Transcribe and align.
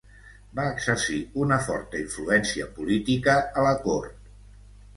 Va 0.59 0.63
exercir 0.75 1.17
una 1.41 1.59
forta 1.67 2.01
influència 2.05 2.67
política 2.81 3.39
a 3.43 3.69
la 3.69 3.77
cort. 3.87 4.35